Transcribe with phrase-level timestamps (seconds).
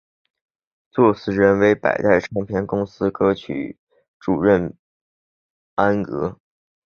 [0.89, 3.73] 作词人为百代唱片公司歌曲
[4.17, 4.75] 部主任
[5.75, 6.39] 安娥。